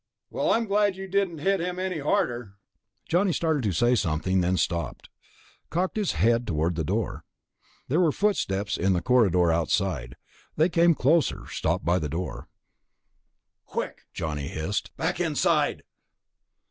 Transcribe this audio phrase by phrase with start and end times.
[0.31, 2.57] "Well, I'm glad you didn't hit him any harder...."
[3.07, 5.11] Johnny started to say something, then stopped,
[5.69, 7.23] cocked his head toward the door.
[7.87, 10.15] There were footsteps in the corridor outside;
[10.55, 12.49] they came closer, stopped by the door.
[13.67, 15.83] "Quick," Johnny hissed, "back inside!"